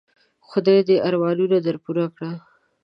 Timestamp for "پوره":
1.83-2.05